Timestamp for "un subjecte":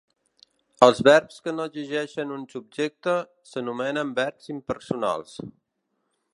2.37-3.15